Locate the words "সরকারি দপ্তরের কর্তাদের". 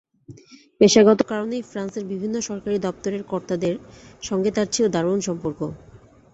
2.49-3.73